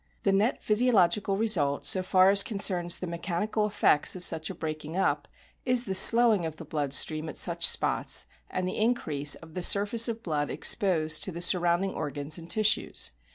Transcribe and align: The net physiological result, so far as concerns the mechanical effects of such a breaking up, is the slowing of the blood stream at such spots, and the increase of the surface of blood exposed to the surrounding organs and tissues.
The 0.23 0.31
net 0.33 0.63
physiological 0.63 1.37
result, 1.37 1.85
so 1.85 2.01
far 2.01 2.31
as 2.31 2.41
concerns 2.41 2.97
the 2.97 3.05
mechanical 3.05 3.67
effects 3.67 4.15
of 4.15 4.25
such 4.25 4.49
a 4.49 4.55
breaking 4.55 4.97
up, 4.97 5.27
is 5.63 5.83
the 5.83 5.93
slowing 5.93 6.43
of 6.43 6.57
the 6.57 6.65
blood 6.65 6.91
stream 6.91 7.29
at 7.29 7.37
such 7.37 7.67
spots, 7.67 8.25
and 8.49 8.67
the 8.67 8.79
increase 8.79 9.35
of 9.35 9.53
the 9.53 9.61
surface 9.61 10.07
of 10.07 10.23
blood 10.23 10.49
exposed 10.49 11.23
to 11.25 11.31
the 11.31 11.39
surrounding 11.39 11.93
organs 11.93 12.39
and 12.39 12.49
tissues. 12.49 13.11